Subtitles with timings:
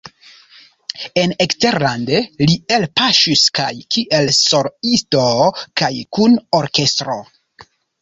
[1.23, 5.31] En eksterlande li elpaŝis kaj kiel soloisto
[5.83, 7.25] kaj kun orkestro.